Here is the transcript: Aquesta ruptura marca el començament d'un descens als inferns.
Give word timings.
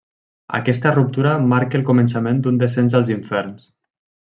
Aquesta 0.59 0.93
ruptura 0.95 1.33
marca 1.51 1.79
el 1.81 1.85
començament 1.91 2.41
d'un 2.47 2.59
descens 2.65 2.97
als 3.03 3.13
inferns. 3.21 3.71